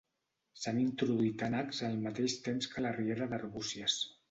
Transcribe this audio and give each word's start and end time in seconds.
S'han 0.61 0.79
introduït 0.83 1.43
ànecs 1.49 1.83
al 1.89 1.99
mateix 2.07 2.39
temps 2.49 2.73
que 2.73 2.83
a 2.83 2.85
la 2.89 2.97
riera 2.99 3.31
d'Arbúcies. 3.35 4.03